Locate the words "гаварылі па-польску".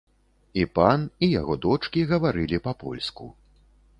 2.11-3.29